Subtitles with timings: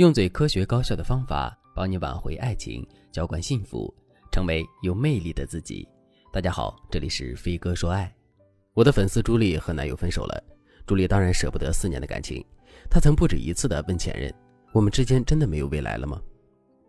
[0.00, 3.94] 用最科学高效的方法帮你挽回爱情，浇灌幸福，
[4.32, 5.86] 成为有魅力的自己。
[6.32, 8.10] 大家好，这里是飞哥说爱。
[8.72, 10.42] 我的粉丝朱莉和男友分手了，
[10.86, 12.42] 朱莉当然舍不得四年的感情，
[12.88, 14.34] 她曾不止一次的问前任
[14.72, 16.18] ：“我们之间真的没有未来了吗？”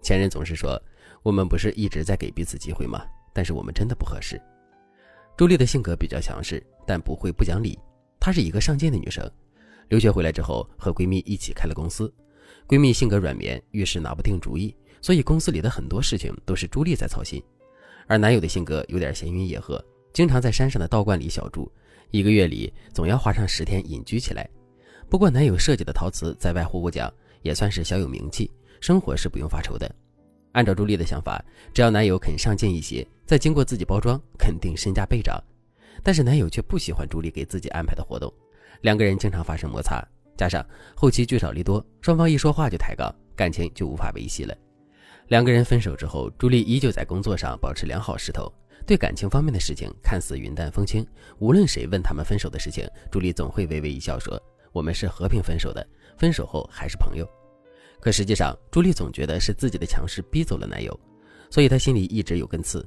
[0.01, 0.81] 前任总是说
[1.21, 3.05] ：“我们不是一直在给彼此机会吗？
[3.33, 4.41] 但是我们真的不合适。”
[5.35, 7.77] 朱莉的性格比较强势，但不会不讲理。
[8.21, 9.29] 她是一个上进的女生，
[9.89, 12.09] 留学回来之后和闺蜜一起开了公司。
[12.67, 17.41] 闺蜜性格软绵，遇事拿不定主意，所以公司里的很多事情都是朱莉在操心。
[18.07, 19.83] 而男友的性格有点闲云野鹤，
[20.13, 21.71] 经常在山上的道观里小住，
[22.09, 24.49] 一个月里总要花上十天隐居起来。
[25.09, 29.93] 不过男友设计的陶瓷在外户部讲也算是小有名气，生活是不用发愁的。
[30.53, 31.43] 按照朱莉的想法，
[31.73, 35.41] 只要男友肯上进一些，再经过自己包装，肯定身价倍涨。
[36.03, 38.33] 但是男友却不喜欢朱莉给自己安排的活动，
[38.81, 40.05] 两个人经常发生摩擦。
[40.41, 44.58] 加上后期聚少离多，双方一说话就抬杠，感情就无法维系了。
[45.28, 48.52] 两个人分手之后，朱莉依旧在工作上保持良好势头，
[48.83, 51.06] 对感情方面的事情看似云淡风轻。
[51.38, 54.36] 无论谁问他们分手的事情，朱莉总会微微一笑说
[54.73, 57.30] ：“我们是和平分手的，分手后还是朋友。”
[58.02, 61.00] 可实际上，朱莉总觉得是自己的强势逼走了男友，
[61.52, 62.83] 所以她心里一直有根刺。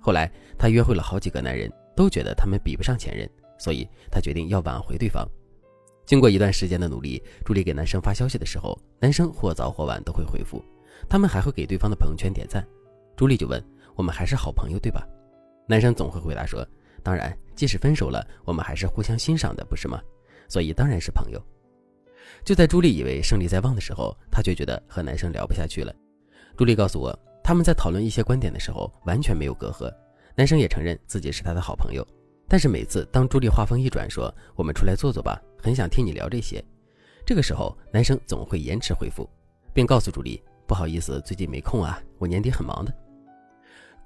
[0.00, 5.28] 后来，她约会了好几个男人，都觉得他们比不上前任，所以她决定要挽回对方。
[6.06, 10.62] 经过一段时间的努力，朱莉给男生发消息的时候，男生或早或晚都会回复，
[11.08, 12.66] 他们还会给对方的朋友圈点赞。
[13.16, 13.62] 朱莉就问
[13.96, 15.06] ：“我们还是好朋友对吧？”
[15.66, 16.66] 男生总会回答说
[17.02, 20.00] ：“当然，即使分手了，我们还是互相欣赏的，不是吗？
[20.46, 21.42] 所以当然是朋友。”
[22.44, 25.94] 就在朱莉以为胜利在望的时候，她却觉得和男生聊不下去了。
[26.56, 29.90] 朱莉告诉我，他们在讨论一些观点的时候完全没有隔阂，
[30.36, 32.06] 男生也承认自己是他的好朋友。
[32.54, 36.64] 但是每次当朱莉话锋一转说“我们出来坐坐吧”，很想听你聊这些，
[37.26, 39.28] 这个时候男生总会延迟回复，
[39.72, 42.94] 并告诉朱莉：“不好意思，最近没空啊，我年底很忙的。”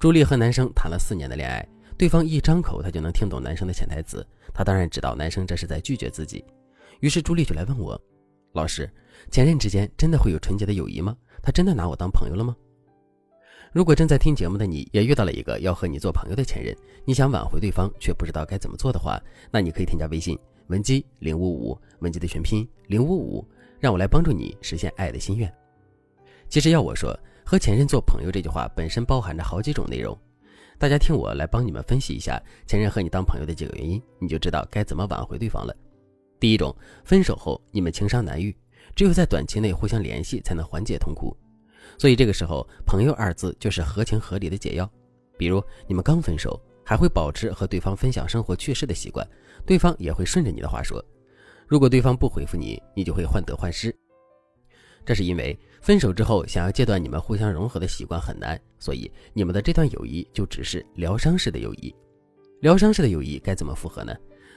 [0.01, 1.63] 朱莉和男生谈了四年的恋爱，
[1.99, 4.27] 对方一张口，她就能听懂男生的潜台词。
[4.55, 6.43] 她当然知道男生这是在拒绝自己，
[7.01, 8.01] 于是朱莉就来问我
[8.57, 8.91] ：“老师，
[9.31, 11.15] 前任之间真的会有纯洁的友谊吗？
[11.43, 12.57] 他真的拿我当朋友了吗？”
[13.73, 16.75] 如果正在听节目的你也遇到了一个要和你做朋友的前任，
[17.05, 19.21] 你想挽回对方却不知道该怎么做的话，
[19.51, 23.47] 那你可以添加微信文姬零五五，文姬的全拼零五五，
[23.79, 25.53] 让我来帮助你实现爱的心愿。
[26.49, 27.15] 其实要我说，
[27.45, 30.17] 和前任做朋友这句话本身包含着好几种内容，
[30.79, 35.77] 大家听我来帮你们分析一下前任和你当朋友的几个原因，你就知道该怎么挽回对方了。
[36.41, 36.75] 第一种，
[37.05, 38.57] 分手后你们情伤难愈，
[38.97, 41.37] 只有在短期内互相联系才能缓解痛苦。
[41.99, 44.89] 所以这个时候，朋友二字就是合情合理的解药。
[45.37, 49.29] 比如你们刚分手，还会保持和对方分享生活趣事的习惯，
[49.67, 51.05] 对方也会顺着你的话说。
[51.67, 53.95] 如果对方不回复你，你就会患得患失。
[55.05, 61.95] 这是因为分手之后想要戒断你们互相融合的习惯很难，所以你们的这段友谊就只是疗伤式的友谊。
[62.61, 64.15] 疗伤式的友谊该怎么复合呢？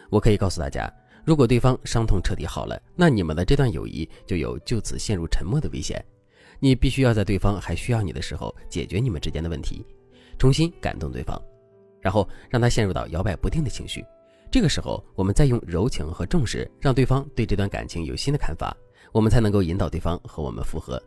[0.09, 0.91] 我可以告诉大家，
[1.25, 6.03] 如果对方伤痛彻底好了，那你们的这段友谊就有就此陷入沉默的危险。
[6.64, 9.84] 你必须要在对方还需要你的时候解决你们之间的问题，
[10.38, 11.42] 重新感动对方，
[12.00, 14.06] 然后让他陷入到摇摆不定的情绪。
[14.52, 18.78] 这个时候，我们再用柔情和重视，让对方对这段感情有新的看法，
[19.12, 21.02] 我们才能够引导对方和我们复合。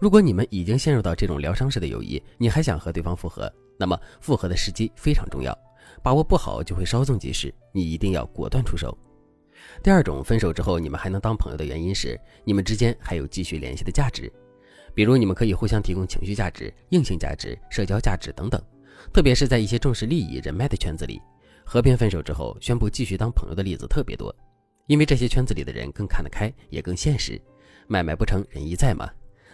[0.00, 3.48] 如果你们已经陷入到这种疗伤式的友谊，你还想和对方复合，
[3.78, 5.56] 那么复合的时机非常重要，
[6.02, 7.54] 把握不好就会稍纵即逝。
[7.70, 8.96] 你一定要果断出手。
[9.84, 14.30] 第二种，分手之后你们还能当朋友的原因是，你们之间还有继续联系的价值。
[14.94, 18.62] 比如，你们可以互相提供情绪价值、硬性价值、社交价值等等。
[19.12, 21.20] 特别是在一些重视利益、人脉的圈子里，
[21.64, 24.34] 和平分手之后宣布继续当朋友的例子特别多。
[24.86, 27.40] 因为这些圈子里的人更看得开，也更现实。
[27.86, 29.10] 买卖不成仁义在嘛。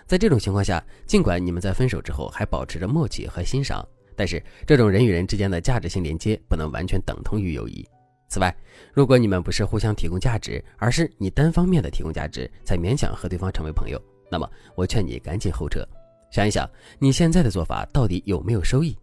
[0.07, 3.87] 在这种情况下，尽管你们在分手之后还保持着默契和欣赏，
[4.17, 7.87] 但是这种人与人之间的价值性连接不能完全等同于友谊。
[8.29, 8.55] 此外，
[8.93, 14.01] 如果你们不是互相提供价值，而是你单方面的提供价值，才勉强和对方成为朋友。
[14.31, 15.87] 那么，我劝你赶紧后撤，
[16.31, 16.69] 想一想
[16.99, 18.97] 你现在的做法到底有没有收益。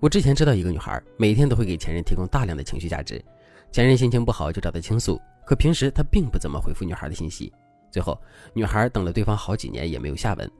[0.00, 3.22] 我之前知道一个女孩，每天都会给前任提供大量的情绪价值，
[3.70, 7.52] 前任心情不好就找她倾诉，可平时她并不怎么回复女孩的信息。
[7.90, 8.20] 最后，
[8.52, 10.50] 女孩等了对方好几年也没有下文。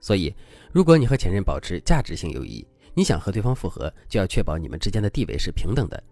[0.00, 0.34] 所以，
[0.70, 6.02] 如果你和前任保持价值性友谊，你想和对方复合，就要确保你们之间的地位是平等的。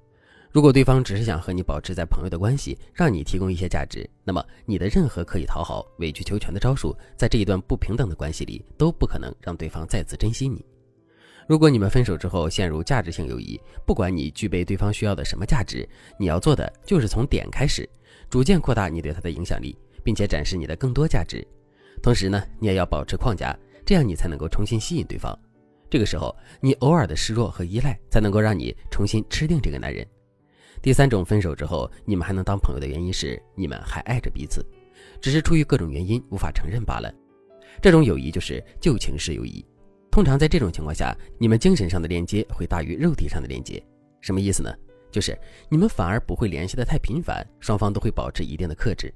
[0.52, 10.62] 如果对方只是想和你保持在朋友的关系，让你提供一些价值，那么你的任何可以讨好、委曲求全的招数，在这一段不平等的关系里都不可能让对方再次珍惜你。
[11.48, 15.88] 如果你们分手之后陷入价值性友谊，不管你具备对方需要的什么价值，
[16.18, 17.88] 你要做的就是从点开始，
[18.28, 21.42] 逐渐扩大你对他的影响力，并且展示你的更多价值。
[22.02, 25.34] 同时呢，你也要保持框架，这样你才能够重新吸引对方。
[25.88, 30.06] 这个时候，你偶尔的示弱和依赖，才能够让你重新吃定这个男人。
[30.82, 34.66] 第三种分手之后你们还能当朋友的原因是你们还爱着彼此，
[35.20, 37.10] 只是出于各种原因无法承认罢了。
[37.80, 39.64] 这种友谊就是旧情式友谊。
[40.10, 43.82] 通常在这种情况下，你们精神上的连接会大于肉体上的连接。
[44.20, 44.74] 什么意思呢？
[45.10, 45.38] 就是
[45.68, 49.12] 你们反而不会联系的太频繁，双方都会保持一定的克制。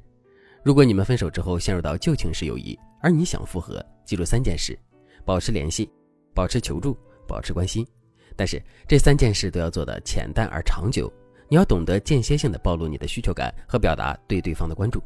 [0.63, 4.79] 如果你们分手之后陷入到旧情式友谊，而你想复合，记住三件事：
[5.25, 5.91] 保持联系，
[6.33, 6.97] 保持求助，
[7.27, 7.87] 保持关心。
[8.37, 11.13] 但是这三件事都要做的浅淡而长久。
[11.49, 15.01] 你要懂得间歇性的暴露你的需求感和表达对对方的关注。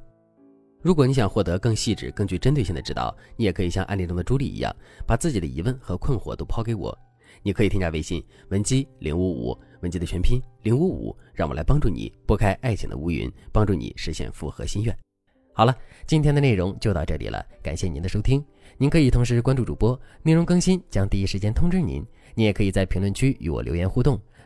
[0.81, 4.75] 如果你想获得更细致、更具针对性的指导，你也可以像案例中的朱莉一样，
[5.06, 6.96] 把自己的疑问和困惑都抛给我。
[7.42, 14.96] 你可以添加微信文姬零五五，文姬的全拼零五五，让我来帮助你拨开爱情的乌云，帮助你实现复合心愿。
[15.52, 15.76] 好了，
[16.06, 18.43] 今天的内容就到这里了，感谢您的收听。
[18.78, 22.02] 您可以同时关注主播，内容更新将第一时间通知您。
[22.34, 24.19] 你也可以在评论区与我留言互动。